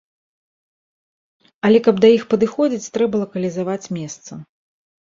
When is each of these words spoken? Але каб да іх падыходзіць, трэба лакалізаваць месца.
Але 1.69 1.83
каб 1.89 2.01
да 2.07 2.13
іх 2.17 2.27
падыходзіць, 2.35 2.91
трэба 2.99 3.15
лакалізаваць 3.27 3.85
месца. 4.01 4.31